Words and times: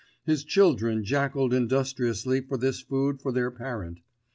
His 0.25 0.43
children 0.43 1.03
jackalled 1.03 1.53
industriously 1.53 2.41
for 2.41 2.57
this 2.57 2.79
food 2.81 3.21
for 3.21 3.31
their 3.31 3.51
parent. 3.51 3.99